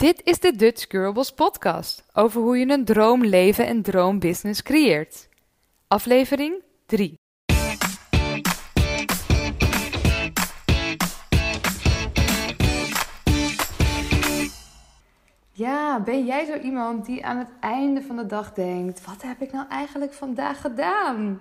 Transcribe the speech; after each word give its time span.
Dit 0.00 0.20
is 0.24 0.38
de 0.40 0.56
Dutch 0.56 0.84
Girls 0.88 1.30
podcast 1.32 2.04
over 2.12 2.40
hoe 2.40 2.58
je 2.58 2.68
een 2.68 2.84
droomleven 2.84 3.66
en 3.66 3.82
droombusiness 3.82 4.62
creëert. 4.62 5.28
Aflevering 5.88 6.62
3. 6.86 7.14
Ja, 15.52 16.00
ben 16.04 16.24
jij 16.26 16.44
zo 16.44 16.58
iemand 16.58 17.06
die 17.06 17.26
aan 17.26 17.38
het 17.38 17.50
einde 17.60 18.02
van 18.02 18.16
de 18.16 18.26
dag 18.26 18.52
denkt: 18.52 19.04
wat 19.04 19.22
heb 19.22 19.40
ik 19.40 19.52
nou 19.52 19.68
eigenlijk 19.68 20.12
vandaag 20.12 20.60
gedaan? 20.60 21.40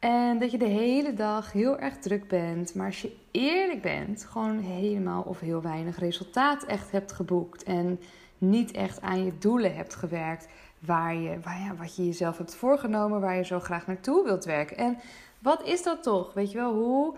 En 0.00 0.38
dat 0.38 0.50
je 0.50 0.58
de 0.58 0.64
hele 0.64 1.14
dag 1.14 1.52
heel 1.52 1.78
erg 1.78 1.96
druk 1.96 2.28
bent, 2.28 2.74
maar 2.74 2.86
als 2.86 3.02
je 3.02 3.16
eerlijk 3.30 3.82
bent, 3.82 4.24
gewoon 4.24 4.58
helemaal 4.58 5.22
of 5.22 5.40
heel 5.40 5.62
weinig 5.62 5.98
resultaat 5.98 6.64
echt 6.64 6.90
hebt 6.90 7.12
geboekt. 7.12 7.62
En 7.62 8.00
niet 8.38 8.70
echt 8.70 9.00
aan 9.00 9.24
je 9.24 9.38
doelen 9.38 9.74
hebt 9.74 9.94
gewerkt. 9.94 10.48
Waar 10.78 11.14
je, 11.14 11.40
waar, 11.40 11.60
ja, 11.60 11.74
wat 11.74 11.96
je 11.96 12.06
jezelf 12.06 12.38
hebt 12.38 12.54
voorgenomen, 12.54 13.20
waar 13.20 13.36
je 13.36 13.44
zo 13.44 13.60
graag 13.60 13.86
naartoe 13.86 14.24
wilt 14.24 14.44
werken. 14.44 14.76
En 14.76 14.98
wat 15.38 15.66
is 15.66 15.82
dat 15.82 16.02
toch? 16.02 16.32
Weet 16.34 16.50
je 16.50 16.58
wel, 16.58 16.74
hoe 16.74 17.14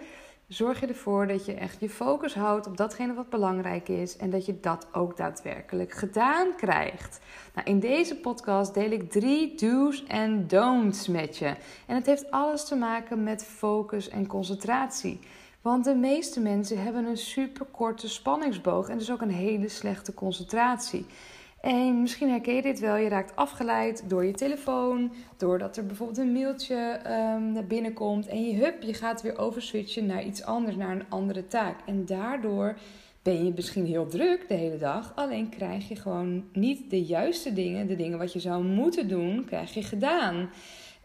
zorg 0.53 0.81
je 0.81 0.87
ervoor 0.87 1.27
dat 1.27 1.45
je 1.45 1.55
echt 1.55 1.81
je 1.81 1.89
focus 1.89 2.35
houdt 2.35 2.67
op 2.67 2.77
datgene 2.77 3.15
wat 3.15 3.29
belangrijk 3.29 3.89
is 3.89 4.17
en 4.17 4.31
dat 4.31 4.47
je 4.47 4.61
dat 4.61 4.87
ook 4.93 5.17
daadwerkelijk 5.17 5.93
gedaan 5.93 6.57
krijgt. 6.57 7.21
Nou, 7.55 7.67
in 7.71 7.81
deze 7.81 8.17
podcast 8.17 8.75
deel 8.75 8.91
ik 8.91 9.11
drie 9.11 9.55
do's 9.55 10.05
en 10.05 10.47
don'ts 10.47 11.09
met 11.09 11.37
je. 11.37 11.55
En 11.87 11.95
het 11.95 12.07
heeft 12.07 12.31
alles 12.31 12.65
te 12.65 12.77
maken 12.77 13.23
met 13.23 13.45
focus 13.45 14.09
en 14.09 14.27
concentratie. 14.27 15.21
Want 15.63 15.85
de 15.85 15.95
meeste 15.95 16.41
mensen 16.41 16.83
hebben 16.83 17.05
een 17.05 17.17
super 17.17 17.67
korte 17.67 18.09
spanningsboog 18.09 18.89
en 18.89 18.99
dus 18.99 19.11
ook 19.11 19.21
een 19.21 19.31
hele 19.31 19.69
slechte 19.69 20.15
concentratie. 20.15 21.07
En 21.63 22.01
misschien 22.01 22.29
herken 22.29 22.55
je 22.55 22.63
dit 22.63 22.81
wel. 22.81 22.97
Je 22.97 23.09
raakt 23.09 23.37
afgeleid 23.37 24.05
door 24.09 24.25
je 24.25 24.33
telefoon. 24.33 25.13
Doordat 25.37 25.77
er 25.77 25.87
bijvoorbeeld 25.87 26.19
een 26.19 26.33
mailtje 26.33 27.01
um, 27.05 27.53
naar 27.53 27.67
binnen 27.67 27.93
komt. 27.93 28.27
En 28.27 28.45
je, 28.45 28.55
hup, 28.55 28.83
je 28.83 28.95
gaat 28.95 29.23
weer 29.23 29.39
overswitchen 29.39 30.07
naar 30.07 30.25
iets 30.25 30.43
anders, 30.45 30.77
naar 30.77 30.91
een 30.91 31.09
andere 31.09 31.47
taak. 31.47 31.77
En 31.87 32.05
daardoor 32.05 32.77
ben 33.23 33.45
je 33.45 33.53
misschien 33.55 33.87
heel 33.87 34.07
druk 34.07 34.49
de 34.49 34.55
hele 34.55 34.79
dag. 34.79 35.13
Alleen 35.15 35.49
krijg 35.49 35.89
je 35.89 35.97
gewoon 35.97 36.45
niet 36.53 36.91
de 36.91 37.03
juiste 37.03 37.53
dingen. 37.53 37.87
De 37.87 37.97
dingen 37.97 38.19
wat 38.19 38.33
je 38.33 38.41
zou 38.41 38.65
moeten 38.65 39.09
doen, 39.09 39.45
krijg 39.45 39.75
je 39.75 39.83
gedaan. 39.83 40.51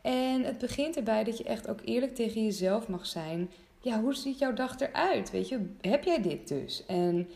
En 0.02 0.44
het 0.44 0.58
begint 0.58 0.98
erbij 0.98 1.24
dat 1.24 1.38
je 1.38 1.44
echt 1.44 1.70
ook 1.70 1.80
eerlijk 1.84 2.16
tegen 2.16 2.44
jezelf 2.44 2.88
mag 2.88 3.06
zijn. 3.06 3.50
Ja, 3.82 4.02
hoe 4.02 4.16
ziet 4.16 4.40
jouw 4.40 4.54
dag 4.54 4.80
eruit? 4.80 5.32
Weet 5.32 5.50
je, 5.50 5.70
heb 5.82 6.04
jij 6.04 6.22
dit 6.22 6.48
dus? 6.48 6.86
En 6.86 7.28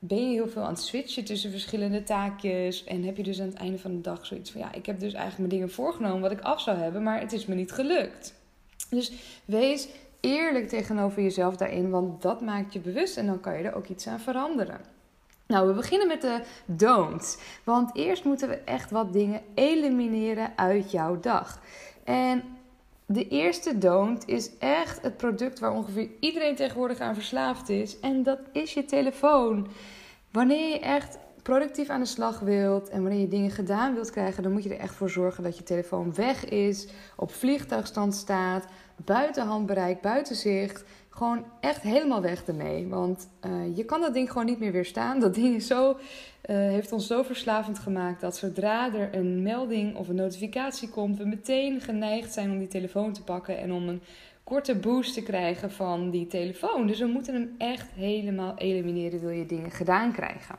ben 0.00 0.28
je 0.28 0.34
heel 0.34 0.48
veel 0.48 0.62
aan 0.62 0.72
het 0.72 0.82
switchen 0.82 1.24
tussen 1.24 1.50
verschillende 1.50 2.02
taakjes. 2.02 2.84
En 2.84 3.04
heb 3.04 3.16
je 3.16 3.22
dus 3.22 3.40
aan 3.40 3.46
het 3.46 3.56
einde 3.56 3.78
van 3.78 3.94
de 3.94 4.00
dag 4.00 4.26
zoiets 4.26 4.50
van: 4.50 4.60
ja, 4.60 4.72
ik 4.72 4.86
heb 4.86 5.00
dus 5.00 5.12
eigenlijk 5.12 5.38
mijn 5.38 5.60
dingen 5.60 5.74
voorgenomen 5.74 6.20
wat 6.20 6.30
ik 6.30 6.40
af 6.40 6.60
zou 6.60 6.78
hebben, 6.78 7.02
maar 7.02 7.20
het 7.20 7.32
is 7.32 7.46
me 7.46 7.54
niet 7.54 7.72
gelukt. 7.72 8.34
Dus 8.90 9.12
wees 9.44 9.88
eerlijk 10.20 10.68
tegenover 10.68 11.22
jezelf 11.22 11.56
daarin, 11.56 11.90
want 11.90 12.22
dat 12.22 12.40
maakt 12.40 12.72
je 12.72 12.78
bewust 12.78 13.16
en 13.16 13.26
dan 13.26 13.40
kan 13.40 13.58
je 13.58 13.64
er 13.64 13.74
ook 13.74 13.88
iets 13.88 14.06
aan 14.06 14.20
veranderen. 14.20 14.80
Nou, 15.46 15.68
we 15.68 15.72
beginnen 15.72 16.08
met 16.08 16.20
de 16.20 16.40
don'ts. 16.66 17.38
Want 17.64 17.96
eerst 17.96 18.24
moeten 18.24 18.48
we 18.48 18.54
echt 18.54 18.90
wat 18.90 19.12
dingen 19.12 19.40
elimineren 19.54 20.52
uit 20.56 20.90
jouw 20.90 21.20
dag. 21.20 21.60
En 22.04 22.42
de 23.10 23.28
eerste 23.28 23.78
don't 23.78 24.28
is 24.28 24.50
echt 24.58 25.02
het 25.02 25.16
product 25.16 25.58
waar 25.58 25.72
ongeveer 25.72 26.08
iedereen 26.20 26.54
tegenwoordig 26.54 26.98
aan 26.98 27.14
verslaafd 27.14 27.68
is. 27.68 28.00
En 28.00 28.22
dat 28.22 28.38
is 28.52 28.74
je 28.74 28.84
telefoon. 28.84 29.68
Wanneer 30.32 30.68
je 30.68 30.80
echt 30.80 31.18
productief 31.42 31.88
aan 31.88 32.00
de 32.00 32.06
slag 32.06 32.40
wilt 32.40 32.88
en 32.88 33.02
wanneer 33.02 33.20
je 33.20 33.28
dingen 33.28 33.50
gedaan 33.50 33.94
wilt 33.94 34.10
krijgen, 34.10 34.42
dan 34.42 34.52
moet 34.52 34.62
je 34.62 34.74
er 34.74 34.80
echt 34.80 34.94
voor 34.94 35.10
zorgen 35.10 35.42
dat 35.42 35.56
je 35.56 35.62
telefoon 35.62 36.14
weg 36.14 36.44
is, 36.44 36.88
op 37.16 37.32
vliegtuigstand 37.32 38.14
staat, 38.14 38.64
buiten 38.96 39.46
handbereik, 39.46 40.00
buiten 40.00 40.36
zicht. 40.36 40.84
Gewoon 41.18 41.44
echt 41.60 41.82
helemaal 41.82 42.20
weg 42.20 42.44
ermee. 42.44 42.86
Want 42.88 43.28
uh, 43.46 43.76
je 43.76 43.84
kan 43.84 44.00
dat 44.00 44.14
ding 44.14 44.30
gewoon 44.30 44.46
niet 44.46 44.58
meer 44.58 44.72
weerstaan. 44.72 45.20
Dat 45.20 45.34
ding 45.34 45.54
is 45.54 45.66
zo, 45.66 45.90
uh, 45.90 45.96
heeft 46.46 46.92
ons 46.92 47.06
zo 47.06 47.22
verslavend 47.22 47.78
gemaakt 47.78 48.20
dat 48.20 48.36
zodra 48.36 48.94
er 48.94 49.14
een 49.14 49.42
melding 49.42 49.96
of 49.96 50.08
een 50.08 50.14
notificatie 50.14 50.88
komt, 50.88 51.18
we 51.18 51.24
meteen 51.24 51.80
geneigd 51.80 52.32
zijn 52.32 52.50
om 52.50 52.58
die 52.58 52.68
telefoon 52.68 53.12
te 53.12 53.22
pakken 53.22 53.58
en 53.58 53.72
om 53.72 53.88
een 53.88 54.02
korte 54.44 54.74
boost 54.74 55.14
te 55.14 55.22
krijgen 55.22 55.70
van 55.70 56.10
die 56.10 56.26
telefoon. 56.26 56.86
Dus 56.86 56.98
we 56.98 57.06
moeten 57.06 57.34
hem 57.34 57.54
echt 57.58 57.90
helemaal 57.94 58.54
elimineren, 58.56 59.20
wil 59.20 59.30
je 59.30 59.46
dingen 59.46 59.70
gedaan 59.70 60.12
krijgen. 60.12 60.56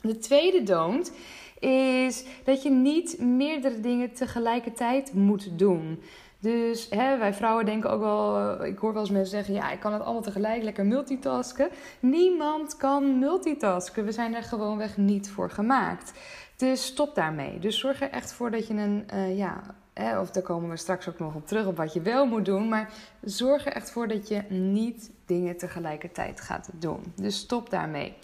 De 0.00 0.18
tweede 0.18 0.62
don't 0.62 1.12
is 1.58 2.24
dat 2.44 2.62
je 2.62 2.70
niet 2.70 3.18
meerdere 3.18 3.80
dingen 3.80 4.12
tegelijkertijd 4.12 5.12
moet 5.12 5.58
doen. 5.58 5.98
Dus 6.40 6.86
hè, 6.90 7.18
wij 7.18 7.34
vrouwen 7.34 7.64
denken 7.64 7.90
ook 7.90 8.00
wel, 8.00 8.64
ik 8.64 8.78
hoor 8.78 8.92
wel 8.92 9.02
eens 9.02 9.10
mensen 9.10 9.30
zeggen, 9.30 9.54
ja, 9.54 9.70
ik 9.70 9.80
kan 9.80 9.92
het 9.92 10.02
allemaal 10.02 10.22
tegelijk 10.22 10.62
lekker 10.62 10.86
multitasken. 10.86 11.68
Niemand 12.00 12.76
kan 12.76 13.18
multitasken. 13.18 14.04
We 14.04 14.12
zijn 14.12 14.34
er 14.34 14.42
gewoonweg 14.42 14.96
niet 14.96 15.30
voor 15.30 15.50
gemaakt. 15.50 16.12
Dus 16.56 16.86
stop 16.86 17.14
daarmee. 17.14 17.58
Dus 17.58 17.78
zorg 17.78 18.02
er 18.02 18.10
echt 18.10 18.32
voor 18.32 18.50
dat 18.50 18.66
je 18.66 18.74
een, 18.74 19.08
uh, 19.14 19.36
ja, 19.36 19.60
hè, 19.92 20.20
of 20.20 20.30
daar 20.30 20.42
komen 20.42 20.70
we 20.70 20.76
straks 20.76 21.08
ook 21.08 21.18
nog 21.18 21.34
op 21.34 21.46
terug 21.46 21.66
op 21.66 21.76
wat 21.76 21.92
je 21.92 22.00
wel 22.00 22.26
moet 22.26 22.44
doen. 22.44 22.68
Maar 22.68 22.92
zorg 23.20 23.66
er 23.66 23.72
echt 23.72 23.90
voor 23.90 24.08
dat 24.08 24.28
je 24.28 24.42
niet 24.48 25.10
dingen 25.26 25.56
tegelijkertijd 25.56 26.40
gaat 26.40 26.70
doen. 26.72 27.12
Dus 27.16 27.36
stop 27.36 27.70
daarmee. 27.70 28.14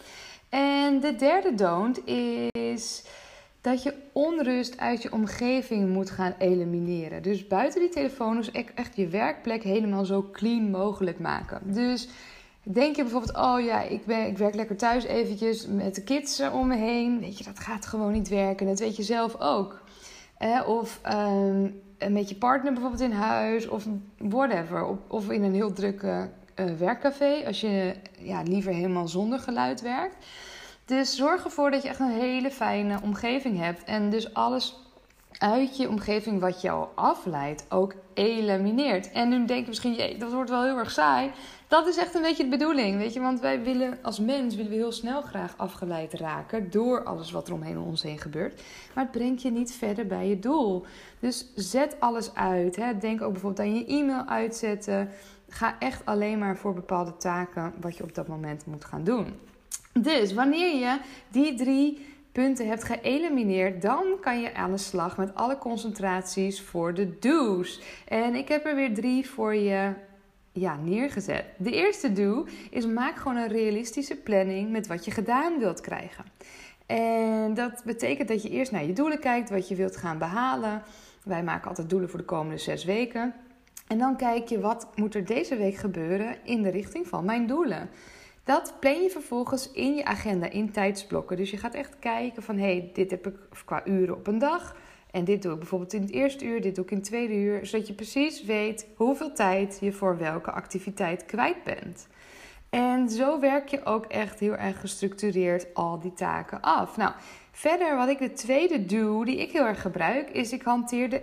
En 0.49 1.01
de 1.01 1.17
derde 1.17 1.55
don't 1.55 2.07
is 2.07 3.05
dat 3.67 3.83
je 3.83 3.95
onrust 4.13 4.79
uit 4.79 5.03
je 5.03 5.13
omgeving 5.13 5.89
moet 5.89 6.11
gaan 6.11 6.35
elimineren. 6.39 7.23
Dus 7.23 7.47
buiten 7.47 7.81
die 7.81 7.89
telefoon 7.89 8.39
is 8.39 8.51
echt 8.51 8.97
je 8.97 9.09
werkplek 9.09 9.63
helemaal 9.63 10.05
zo 10.05 10.29
clean 10.33 10.71
mogelijk 10.71 11.19
maken. 11.19 11.61
Dus 11.65 12.09
denk 12.63 12.97
je 12.97 13.03
bijvoorbeeld, 13.03 13.37
oh 13.37 13.61
ja, 13.61 13.83
ik, 13.83 14.05
ben, 14.05 14.27
ik 14.27 14.39
werk 14.39 14.55
lekker 14.55 14.77
thuis 14.77 15.05
eventjes 15.05 15.67
met 15.67 15.95
de 15.95 16.03
kids 16.03 16.43
om 16.53 16.67
me 16.67 16.77
heen. 16.77 17.21
Weet 17.21 17.39
je, 17.39 17.45
dat 17.45 17.59
gaat 17.59 17.87
gewoon 17.87 18.13
niet 18.13 18.29
werken. 18.29 18.67
Dat 18.67 18.79
weet 18.79 18.97
je 18.97 19.03
zelf 19.03 19.41
ook. 19.41 19.83
of 20.67 21.01
um, 21.13 21.81
met 22.13 22.29
je 22.29 22.37
partner 22.37 22.73
bijvoorbeeld 22.73 23.03
in 23.03 23.13
huis 23.13 23.69
of 23.69 23.87
whatever. 24.19 24.97
Of, 25.09 25.31
in 25.31 25.43
een 25.43 25.55
heel 25.55 25.73
drukke 25.73 26.29
uh, 26.57 26.73
werkcafé 26.79 27.43
als 27.47 27.61
je 27.61 27.95
ja, 28.19 28.43
liever 28.43 28.73
helemaal 28.73 29.09
zonder 29.09 29.39
geluid 29.39 29.81
werkt. 29.81 30.17
Dus 30.87 31.17
zorg 31.17 31.45
ervoor 31.45 31.71
dat 31.71 31.83
je 31.83 31.89
echt 31.89 32.01
een 32.01 32.21
hele 32.21 32.51
fijne 32.51 32.99
omgeving 33.03 33.59
hebt. 33.59 33.85
En 33.85 34.11
dus 34.11 34.35
alles 34.35 34.77
uit 35.39 35.77
je 35.77 35.89
omgeving 35.89 36.41
wat 36.41 36.61
jou 36.61 36.89
afleidt 36.95 37.67
ook 37.69 37.95
elimineert. 38.15 39.11
En 39.11 39.29
nu 39.29 39.45
denk 39.45 39.61
je 39.61 39.69
misschien, 39.69 39.95
jee, 39.95 40.19
dat 40.19 40.33
wordt 40.33 40.51
wel 40.51 40.65
heel 40.65 40.79
erg 40.79 40.91
saai. 40.91 41.31
Dat 41.69 41.87
is 41.87 41.97
echt 41.97 42.15
een 42.15 42.23
beetje 42.23 42.43
de 42.43 42.49
bedoeling, 42.49 42.99
weet 42.99 43.13
je. 43.13 43.21
Want 43.21 43.41
wij 43.41 43.63
willen 43.63 43.99
als 44.03 44.21
mens 44.21 44.55
willen 44.55 44.71
we 44.71 44.77
heel 44.77 44.93
snel 44.93 45.23
graag 45.23 45.55
afgeleid 45.57 46.13
raken 46.15 46.71
door 46.71 47.05
alles 47.05 47.31
wat 47.31 47.49
er 47.49 47.55
omheen 47.55 47.79
ons 47.79 48.03
heen 48.03 48.19
gebeurt. 48.19 48.63
Maar 48.95 49.05
het 49.05 49.13
brengt 49.13 49.43
je 49.43 49.51
niet 49.51 49.73
verder 49.73 50.07
bij 50.07 50.29
je 50.29 50.39
doel. 50.39 50.85
Dus 51.19 51.47
zet 51.55 51.97
alles 52.01 52.35
uit. 52.35 52.77
Hè. 52.77 52.99
Denk 52.99 53.23
ook 53.23 53.33
bijvoorbeeld 53.33 53.69
aan 53.69 53.75
je 53.75 53.87
e-mail 53.87 54.25
uitzetten. 54.25 55.11
Ga 55.49 55.79
echt 55.79 56.05
alleen 56.05 56.39
maar 56.39 56.57
voor 56.57 56.75
bepaalde 56.75 57.17
taken 57.17 57.75
wat 57.81 57.97
je 57.97 58.03
op 58.03 58.15
dat 58.15 58.27
moment 58.29 58.67
moet 58.67 58.85
gaan 58.85 59.05
doen. 59.05 59.55
Dus 59.99 60.33
wanneer 60.33 60.77
je 60.77 60.99
die 61.29 61.55
drie 61.55 62.07
punten 62.33 62.69
hebt 62.69 62.85
geëlimineerd, 62.85 63.83
dan 63.83 64.05
kan 64.21 64.41
je 64.41 64.55
aan 64.55 64.71
de 64.71 64.79
slag 64.79 65.17
met 65.17 65.35
alle 65.35 65.59
concentraties 65.59 66.61
voor 66.63 66.95
de 66.95 67.19
do's. 67.19 67.81
En 68.09 68.35
ik 68.35 68.49
heb 68.49 68.67
er 68.67 68.75
weer 68.75 68.95
drie 68.95 69.29
voor 69.29 69.55
je 69.55 69.93
ja, 70.53 70.77
neergezet. 70.77 71.45
De 71.59 71.73
eerste 71.73 72.13
do 72.13 72.47
is 72.71 72.87
maak 72.87 73.17
gewoon 73.17 73.37
een 73.37 73.49
realistische 73.49 74.17
planning 74.17 74.71
met 74.71 74.87
wat 74.87 75.05
je 75.05 75.11
gedaan 75.11 75.59
wilt 75.59 75.81
krijgen. 75.81 76.25
En 76.87 77.55
dat 77.55 77.83
betekent 77.85 78.29
dat 78.29 78.43
je 78.43 78.51
eerst 78.51 78.73
naar 78.73 78.85
je 78.85 78.93
doelen 78.93 79.19
kijkt, 79.19 79.51
wat 79.51 79.69
je 79.69 79.75
wilt 79.75 79.97
gaan 79.97 80.19
behalen. 80.19 80.83
Wij 81.25 81.43
maken 81.43 81.69
altijd 81.69 81.91
doelen 81.91 82.11
voor 82.11 82.19
de 82.19 82.25
komende 82.25 82.59
zes 82.59 82.85
weken. 82.85 83.35
En 83.87 83.99
dan 83.99 84.17
kijk 84.17 84.49
je 84.49 84.61
wat 84.61 84.89
moet 84.95 85.15
er 85.15 85.25
deze 85.25 85.57
week 85.57 85.77
gebeuren 85.77 86.37
in 86.45 86.63
de 86.63 86.71
richting 86.71 87.07
van 87.07 87.25
mijn 87.25 87.47
doelen. 87.47 87.89
Dat 88.47 88.75
plan 88.81 89.03
je 89.03 89.11
vervolgens 89.11 89.71
in 89.73 89.95
je 89.95 90.05
agenda 90.05 90.51
in 90.51 90.73
tijdsblokken. 90.73 91.37
Dus 91.37 91.51
je 91.51 91.57
gaat 91.57 91.75
echt 91.75 91.99
kijken 91.99 92.43
van 92.43 92.57
hé, 92.57 92.77
hey, 92.77 92.91
dit 92.93 93.11
heb 93.11 93.27
ik 93.27 93.35
qua 93.65 93.87
uren 93.87 94.17
op 94.17 94.27
een 94.27 94.39
dag. 94.39 94.77
En 95.11 95.25
dit 95.25 95.43
doe 95.43 95.53
ik 95.53 95.59
bijvoorbeeld 95.59 95.93
in 95.93 96.01
het 96.01 96.11
eerste 96.11 96.45
uur, 96.45 96.61
dit 96.61 96.75
doe 96.75 96.85
ik 96.85 96.91
in 96.91 96.97
het 96.97 97.07
tweede 97.07 97.35
uur. 97.35 97.67
Zodat 97.67 97.87
je 97.87 97.95
precies 97.95 98.45
weet 98.45 98.87
hoeveel 98.97 99.33
tijd 99.33 99.79
je 99.81 99.93
voor 99.93 100.19
welke 100.19 100.51
activiteit 100.51 101.25
kwijt 101.25 101.65
bent. 101.65 102.09
En 102.71 103.11
zo 103.11 103.41
werk 103.41 103.69
je 103.69 103.85
ook 103.85 104.05
echt 104.05 104.41
heel 104.41 104.57
erg 104.57 104.81
gestructureerd 104.81 105.75
al 105.75 105.99
die 106.01 106.13
taken 106.13 106.61
af. 106.61 106.97
Nou, 106.97 107.13
verder 107.57 107.97
wat 107.97 108.09
ik 108.09 108.19
de 108.19 108.33
tweede 108.33 108.87
doe, 108.87 109.25
die 109.25 109.37
ik 109.37 109.53
heel 109.53 109.65
erg 109.65 109.81
gebruik, 109.81 110.31
is 110.31 110.53
ik 110.53 110.63
hanteer 110.63 111.11
de 111.11 111.21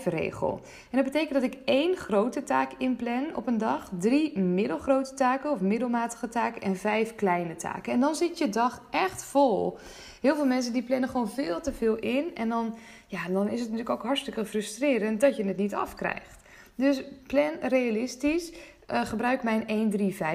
1-3-5 0.00 0.04
regel. 0.04 0.60
En 0.90 0.96
dat 0.96 1.04
betekent 1.04 1.32
dat 1.32 1.42
ik 1.42 1.58
één 1.64 1.96
grote 1.96 2.42
taak 2.42 2.72
inplan 2.78 3.36
op 3.36 3.46
een 3.46 3.58
dag, 3.58 3.90
drie 3.98 4.38
middelgrote 4.38 5.14
taken 5.14 5.50
of 5.50 5.60
middelmatige 5.60 6.28
taken 6.28 6.62
en 6.62 6.76
vijf 6.76 7.14
kleine 7.14 7.56
taken. 7.56 7.92
En 7.92 8.00
dan 8.00 8.14
zit 8.14 8.38
je 8.38 8.48
dag 8.48 8.82
echt 8.90 9.24
vol. 9.24 9.78
Heel 10.20 10.34
veel 10.34 10.46
mensen 10.46 10.72
die 10.72 10.82
plannen 10.82 11.08
gewoon 11.08 11.30
veel 11.30 11.60
te 11.60 11.72
veel 11.72 11.96
in 11.96 12.34
en 12.34 12.48
dan, 12.48 12.74
ja, 13.06 13.28
dan 13.28 13.44
is 13.44 13.60
het 13.60 13.70
natuurlijk 13.70 13.90
ook 13.90 14.02
hartstikke 14.02 14.44
frustrerend 14.44 15.20
dat 15.20 15.36
je 15.36 15.44
het 15.44 15.56
niet 15.56 15.74
afkrijgt. 15.74 16.42
Dus 16.74 17.02
plan 17.26 17.52
realistisch. 17.60 18.52
Uh, 18.90 19.04
gebruik 19.04 19.42
mijn 19.42 19.92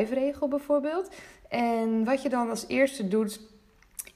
1-3-5 0.09 0.13
regel 0.13 0.47
bijvoorbeeld. 0.47 1.09
En 1.49 2.05
wat 2.05 2.21
je 2.21 2.29
dan 2.29 2.49
als 2.49 2.65
eerste 2.67 3.07
doet 3.07 3.39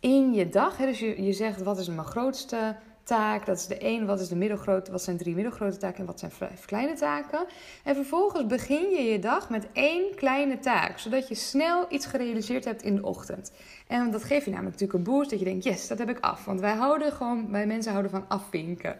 in 0.04 0.34
je 0.34 0.50
dag. 0.50 0.78
Hè, 0.78 0.86
dus 0.86 1.00
je, 1.00 1.24
je 1.24 1.34
zegt 1.34 1.64
wat 1.64 1.78
is 1.78 1.88
mijn 1.88 2.08
grootste 2.08 2.76
taak. 3.04 3.46
Dat 3.46 3.58
is 3.58 3.68
de 3.68 3.78
één. 3.78 4.06
Wat 4.06 4.20
is 4.20 4.28
de 4.28 4.36
middelgrote? 4.36 4.92
Wat 4.92 5.02
zijn 5.02 5.18
drie 5.18 5.36
middelgrote 5.36 5.78
taken 5.78 6.00
en 6.00 6.06
wat 6.06 6.20
zijn 6.20 6.32
vijf 6.32 6.66
kleine 6.66 6.94
taken? 6.94 7.46
En 7.84 7.96
vervolgens 7.96 8.46
begin 8.46 8.90
je 8.90 9.02
je 9.02 9.20
dag 9.20 9.50
met 9.50 9.68
één 9.74 10.16
kleine 10.16 10.60
taak, 10.60 11.00
zodat 11.00 11.28
je 11.28 11.36
snel 11.36 11.86
iets 11.90 12.06
gerealiseerd 12.06 12.66
hebt 12.66 12.84
in 12.84 12.96
de 12.96 13.04
ochtend. 13.04 13.52
En 13.88 14.12
dat 14.12 14.24
geeft 14.24 14.46
je 14.46 14.52
namelijk 14.52 14.80
natuurlijk 14.80 15.08
een 15.08 15.14
boost 15.14 15.30
dat 15.30 15.40
je 15.40 15.46
denkt: 15.46 15.64
yes, 15.64 15.88
dat 15.88 15.98
heb 15.98 16.10
ik 16.10 16.20
af. 16.20 16.46
Want 16.46 16.60
wij 16.60 16.76
houden 16.76 17.12
gewoon, 17.12 17.52
wij 17.52 17.66
mensen 17.66 17.92
houden 17.92 18.12
van 18.12 18.26
afvinken. 18.28 18.98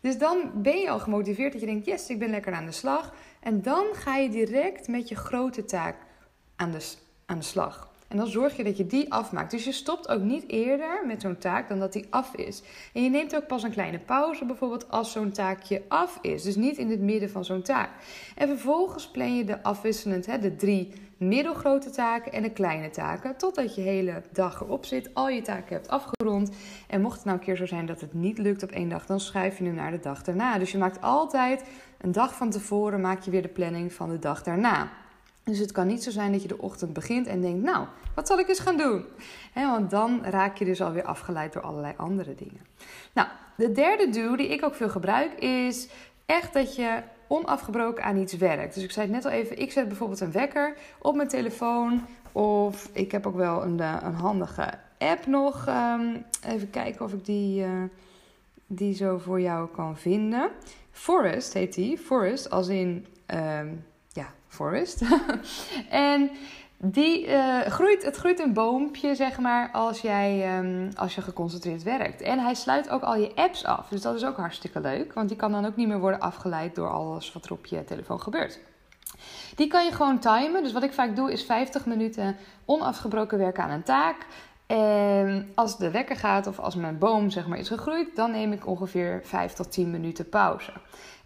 Dus 0.00 0.18
dan 0.18 0.50
ben 0.54 0.78
je 0.78 0.90
al 0.90 0.98
gemotiveerd 0.98 1.52
dat 1.52 1.60
je 1.60 1.66
denkt: 1.66 1.86
yes, 1.86 2.08
ik 2.08 2.18
ben 2.18 2.30
lekker 2.30 2.52
aan 2.52 2.66
de 2.66 2.72
slag. 2.72 3.14
En 3.40 3.62
dan 3.62 3.84
ga 3.92 4.16
je 4.16 4.28
direct 4.28 4.88
met 4.88 5.08
je 5.08 5.14
grote 5.14 5.64
taak 5.64 5.96
aan 6.56 6.70
de, 6.70 6.92
aan 7.26 7.38
de 7.38 7.44
slag. 7.44 7.87
En 8.08 8.16
dan 8.16 8.26
zorg 8.26 8.56
je 8.56 8.64
dat 8.64 8.76
je 8.76 8.86
die 8.86 9.12
afmaakt. 9.12 9.50
Dus 9.50 9.64
je 9.64 9.72
stopt 9.72 10.08
ook 10.08 10.22
niet 10.22 10.48
eerder 10.48 11.06
met 11.06 11.20
zo'n 11.20 11.38
taak 11.38 11.68
dan 11.68 11.78
dat 11.78 11.92
die 11.92 12.06
af 12.10 12.34
is. 12.34 12.62
En 12.92 13.02
je 13.02 13.10
neemt 13.10 13.36
ook 13.36 13.46
pas 13.46 13.62
een 13.62 13.70
kleine 13.70 13.98
pauze, 13.98 14.44
bijvoorbeeld 14.44 14.90
als 14.90 15.12
zo'n 15.12 15.30
taakje 15.30 15.82
af 15.88 16.18
is. 16.22 16.42
Dus 16.42 16.56
niet 16.56 16.78
in 16.78 16.90
het 16.90 17.00
midden 17.00 17.30
van 17.30 17.44
zo'n 17.44 17.62
taak. 17.62 17.90
En 18.34 18.48
vervolgens 18.48 19.08
plan 19.10 19.36
je 19.36 19.44
de 19.44 19.62
afwisselend, 19.62 20.26
hè, 20.26 20.38
de 20.38 20.56
drie 20.56 20.92
middelgrote 21.16 21.90
taken 21.90 22.32
en 22.32 22.42
de 22.42 22.50
kleine 22.50 22.90
taken. 22.90 23.36
Totdat 23.36 23.74
je 23.74 23.80
hele 23.80 24.22
dag 24.32 24.60
erop 24.60 24.84
zit, 24.84 25.10
al 25.14 25.28
je 25.28 25.42
taken 25.42 25.74
hebt 25.74 25.88
afgerond. 25.88 26.50
En 26.86 27.00
mocht 27.00 27.16
het 27.16 27.24
nou 27.24 27.38
een 27.38 27.44
keer 27.44 27.56
zo 27.56 27.66
zijn 27.66 27.86
dat 27.86 28.00
het 28.00 28.14
niet 28.14 28.38
lukt 28.38 28.62
op 28.62 28.70
één 28.70 28.88
dag, 28.88 29.06
dan 29.06 29.20
schuif 29.20 29.58
je 29.58 29.64
hem 29.64 29.74
naar 29.74 29.90
de 29.90 30.00
dag 30.00 30.22
daarna. 30.22 30.58
Dus 30.58 30.72
je 30.72 30.78
maakt 30.78 31.00
altijd 31.00 31.64
een 32.00 32.12
dag 32.12 32.34
van 32.34 32.50
tevoren, 32.50 33.00
maak 33.00 33.22
je 33.22 33.30
weer 33.30 33.42
de 33.42 33.48
planning 33.48 33.92
van 33.92 34.08
de 34.08 34.18
dag 34.18 34.42
daarna. 34.42 34.90
Dus 35.48 35.58
het 35.58 35.72
kan 35.72 35.86
niet 35.86 36.02
zo 36.02 36.10
zijn 36.10 36.32
dat 36.32 36.42
je 36.42 36.48
de 36.48 36.58
ochtend 36.58 36.92
begint 36.92 37.26
en 37.26 37.40
denkt, 37.40 37.62
nou, 37.62 37.86
wat 38.14 38.26
zal 38.26 38.38
ik 38.38 38.48
eens 38.48 38.58
gaan 38.58 38.76
doen? 38.76 39.04
want 39.54 39.90
dan 39.90 40.24
raak 40.24 40.56
je 40.56 40.64
dus 40.64 40.82
alweer 40.82 41.04
afgeleid 41.04 41.52
door 41.52 41.62
allerlei 41.62 41.94
andere 41.96 42.34
dingen. 42.34 42.60
Nou, 43.12 43.28
de 43.56 43.72
derde 43.72 44.08
do 44.08 44.36
die 44.36 44.48
ik 44.48 44.64
ook 44.64 44.74
veel 44.74 44.88
gebruik 44.88 45.32
is 45.38 45.88
echt 46.26 46.52
dat 46.52 46.76
je 46.76 47.02
onafgebroken 47.26 48.04
aan 48.04 48.16
iets 48.16 48.36
werkt. 48.36 48.74
Dus 48.74 48.82
ik 48.82 48.90
zei 48.90 49.06
het 49.06 49.14
net 49.14 49.24
al 49.24 49.30
even, 49.30 49.58
ik 49.58 49.72
zet 49.72 49.88
bijvoorbeeld 49.88 50.20
een 50.20 50.32
wekker 50.32 50.76
op 50.98 51.14
mijn 51.14 51.28
telefoon. 51.28 52.06
Of 52.32 52.90
ik 52.92 53.12
heb 53.12 53.26
ook 53.26 53.36
wel 53.36 53.62
een, 53.62 53.80
eh, 53.80 53.96
een 54.02 54.14
handige 54.14 54.70
app 54.98 55.26
nog. 55.26 55.66
Ehm, 55.66 56.16
even 56.46 56.70
kijken 56.70 57.04
of 57.04 57.12
ik 57.12 57.24
die, 57.24 57.62
uh, 57.62 57.82
die 58.66 58.94
zo 58.94 59.18
voor 59.18 59.40
jou 59.40 59.68
kan 59.68 59.96
vinden. 59.96 60.50
Forest 60.90 61.52
heet 61.52 61.74
die. 61.74 61.98
Forest 61.98 62.50
als 62.50 62.68
in... 62.68 63.06
Ehm, 63.26 63.68
forest. 64.48 65.02
en 65.90 66.30
die, 66.76 67.26
uh, 67.26 67.60
groeit, 67.60 68.04
het 68.04 68.16
groeit 68.16 68.40
een 68.40 68.52
boompje, 68.52 69.14
zeg 69.14 69.38
maar, 69.38 69.70
als, 69.72 70.00
jij, 70.00 70.58
um, 70.58 70.90
als 70.96 71.14
je 71.14 71.22
geconcentreerd 71.22 71.82
werkt. 71.82 72.20
En 72.20 72.38
hij 72.38 72.54
sluit 72.54 72.88
ook 72.88 73.02
al 73.02 73.16
je 73.16 73.34
apps 73.34 73.64
af. 73.64 73.88
Dus 73.88 74.00
dat 74.02 74.14
is 74.14 74.24
ook 74.24 74.36
hartstikke 74.36 74.80
leuk. 74.80 75.12
Want 75.12 75.28
die 75.28 75.36
kan 75.36 75.52
dan 75.52 75.66
ook 75.66 75.76
niet 75.76 75.88
meer 75.88 76.00
worden 76.00 76.20
afgeleid 76.20 76.74
door 76.74 76.90
alles 76.90 77.32
wat 77.32 77.44
er 77.44 77.52
op 77.52 77.66
je 77.66 77.84
telefoon 77.84 78.20
gebeurt. 78.20 78.58
Die 79.56 79.66
kan 79.66 79.84
je 79.84 79.92
gewoon 79.92 80.18
timen. 80.18 80.62
Dus 80.62 80.72
wat 80.72 80.82
ik 80.82 80.92
vaak 80.92 81.16
doe 81.16 81.32
is 81.32 81.44
50 81.44 81.86
minuten 81.86 82.36
onafgebroken 82.64 83.38
werken 83.38 83.62
aan 83.62 83.70
een 83.70 83.82
taak. 83.82 84.26
En 84.66 85.52
als 85.54 85.78
de 85.78 85.90
wekker 85.90 86.16
gaat 86.16 86.46
of 86.46 86.58
als 86.58 86.74
mijn 86.74 86.98
boom 86.98 87.30
zeg 87.30 87.46
maar 87.46 87.58
is 87.58 87.68
gegroeid, 87.68 88.16
dan 88.16 88.30
neem 88.30 88.52
ik 88.52 88.66
ongeveer 88.66 89.20
5 89.24 89.52
tot 89.52 89.72
10 89.72 89.90
minuten 89.90 90.28
pauze. 90.28 90.72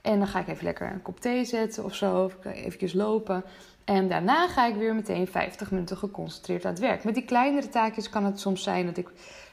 En 0.03 0.19
dan 0.19 0.29
ga 0.29 0.41
ik 0.41 0.49
even 0.49 0.65
lekker 0.65 0.93
een 0.93 1.03
kop 1.03 1.21
thee 1.21 1.45
zetten 1.45 1.85
of 1.85 1.95
zo. 1.95 2.25
Of 2.25 2.37
even 2.45 2.97
lopen. 2.97 3.45
En 3.85 4.09
daarna 4.09 4.49
ga 4.49 4.67
ik 4.67 4.75
weer 4.75 4.95
meteen 4.95 5.27
50 5.27 5.71
minuten 5.71 5.97
geconcentreerd 5.97 6.65
aan 6.65 6.73
het 6.73 6.81
werk. 6.81 7.05
Met 7.05 7.15
die 7.15 7.25
kleinere 7.25 7.69
taakjes 7.69 8.09
kan 8.09 8.25
het 8.25 8.41
soms 8.41 8.63
zijn 8.63 8.87
dat 8.87 8.97
ik 8.97 9.11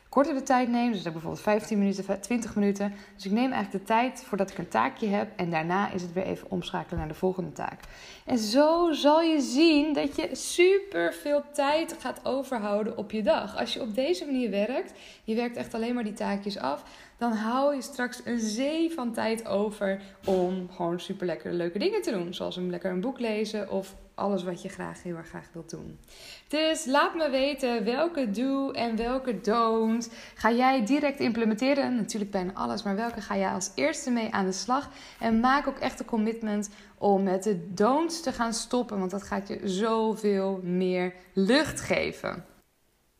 korter 0.09 0.33
de 0.33 0.43
tijd 0.43 0.69
neem. 0.69 0.91
Dus 0.91 1.05
ik 1.05 1.11
bijvoorbeeld 1.11 1.41
15 1.41 1.77
minuten, 1.77 2.21
20 2.21 2.55
minuten. 2.55 2.93
Dus 3.15 3.25
ik 3.25 3.31
neem 3.31 3.51
eigenlijk 3.51 3.85
de 3.85 3.93
tijd 3.93 4.23
voordat 4.23 4.51
ik 4.51 4.57
een 4.57 4.67
taakje 4.67 5.07
heb. 5.07 5.29
En 5.35 5.49
daarna 5.49 5.91
is 5.91 6.01
het 6.01 6.13
weer 6.13 6.25
even 6.25 6.51
omschakelen 6.51 6.99
naar 6.99 7.07
de 7.07 7.13
volgende 7.13 7.51
taak. 7.51 7.79
En 8.25 8.37
zo 8.37 8.91
zal 8.91 9.21
je 9.21 9.39
zien 9.39 9.93
dat 9.93 10.15
je 10.15 10.29
super 10.35 11.13
veel 11.13 11.43
tijd 11.53 11.95
gaat 11.99 12.25
overhouden 12.25 12.97
op 12.97 13.11
je 13.11 13.23
dag. 13.23 13.57
Als 13.57 13.73
je 13.73 13.81
op 13.81 13.95
deze 13.95 14.25
manier 14.25 14.49
werkt, 14.49 14.93
je 15.23 15.35
werkt 15.35 15.57
echt 15.57 15.73
alleen 15.73 15.93
maar 15.93 16.03
die 16.03 16.13
taakjes 16.13 16.57
af 16.57 16.83
dan 17.19 17.31
hou 17.31 17.75
je 17.75 17.81
straks 17.81 18.21
een 18.25 18.39
zee 18.39 18.91
van 18.91 19.13
tijd 19.13 19.47
over 19.47 20.01
om 20.25 20.69
gewoon 20.71 20.99
super 20.99 21.25
lekkere 21.25 21.53
leuke 21.53 21.79
dingen 21.79 22.01
te 22.01 22.11
doen. 22.11 22.33
Zoals 22.33 22.55
een 22.55 22.69
lekker 22.69 22.91
een 22.91 23.01
boek 23.01 23.19
lezen 23.19 23.71
of 23.71 23.95
alles 24.19 24.43
wat 24.43 24.61
je 24.61 24.69
graag 24.69 25.03
heel 25.03 25.15
erg 25.15 25.27
graag 25.27 25.49
wilt 25.53 25.69
doen. 25.69 25.99
Dus 26.47 26.85
laat 26.85 27.15
me 27.15 27.29
weten 27.29 27.83
welke 27.85 28.31
do 28.31 28.71
en 28.71 28.95
welke 28.95 29.41
don't 29.41 30.09
ga 30.35 30.51
jij 30.51 30.85
direct 30.85 31.19
implementeren. 31.19 31.95
Natuurlijk 31.95 32.31
bijna 32.31 32.53
alles, 32.53 32.83
maar 32.83 32.95
welke 32.95 33.21
ga 33.21 33.37
jij 33.37 33.51
als 33.51 33.71
eerste 33.75 34.11
mee 34.11 34.31
aan 34.31 34.45
de 34.45 34.51
slag? 34.51 34.89
En 35.19 35.39
maak 35.39 35.67
ook 35.67 35.79
echt 35.79 35.99
een 35.99 36.05
commitment 36.05 36.69
om 36.97 37.23
met 37.23 37.43
de 37.43 37.73
don'ts 37.73 38.21
te 38.21 38.31
gaan 38.31 38.53
stoppen, 38.53 38.99
want 38.99 39.11
dat 39.11 39.23
gaat 39.23 39.47
je 39.47 39.59
zoveel 39.63 40.59
meer 40.63 41.13
lucht 41.33 41.81
geven. 41.81 42.45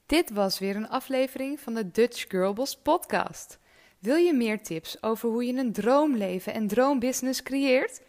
Dit 0.06 0.30
was 0.31 0.60
weer 0.60 0.75
een 0.75 0.90
aflevering 0.90 1.60
van 1.60 1.74
de 1.74 1.92
Dutch 1.92 2.25
Girlboss 2.28 2.78
podcast. 2.78 3.60
Wil 4.00 4.16
je 4.16 4.34
meer 4.34 4.63
tips 4.63 5.04
over 5.04 5.30
hoe 5.30 5.46
je 5.46 5.54
een 5.54 5.74
droomleven 5.74 6.54
en 6.54 6.68
droombusiness 6.68 7.44
creëert? 7.44 8.01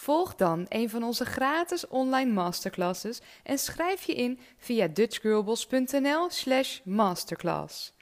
Volg 0.00 0.34
dan 0.34 0.66
een 0.68 0.90
van 0.90 1.02
onze 1.02 1.24
gratis 1.24 1.86
online 1.86 2.32
masterclasses 2.32 3.20
en 3.42 3.58
schrijf 3.58 4.02
je 4.02 4.14
in 4.14 4.38
via 4.58 4.86
dutchgirlboss.nl/slash 4.86 6.80
masterclass. 6.84 7.92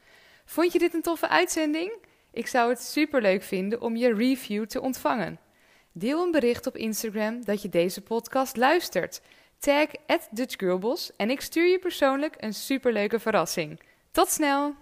Vond 0.44 0.72
je 0.72 0.78
dit 0.78 0.94
een 0.94 1.02
toffe 1.02 1.28
uitzending? 1.28 1.92
Ik 2.32 2.46
zou 2.46 2.70
het 2.70 2.82
superleuk 2.82 3.42
vinden 3.42 3.80
om 3.80 3.96
je 3.96 4.14
review 4.14 4.66
te 4.66 4.80
ontvangen. 4.80 5.40
Deel 5.92 6.24
een 6.24 6.30
bericht 6.30 6.66
op 6.66 6.76
Instagram 6.76 7.44
dat 7.44 7.62
je 7.62 7.68
deze 7.68 8.00
podcast 8.00 8.56
luistert. 8.56 9.20
Tag 9.58 9.88
at 10.06 10.28
en 11.16 11.30
ik 11.30 11.40
stuur 11.40 11.66
je 11.66 11.78
persoonlijk 11.78 12.34
een 12.36 12.54
superleuke 12.54 13.18
verrassing. 13.18 13.80
Tot 14.10 14.28
snel! 14.28 14.74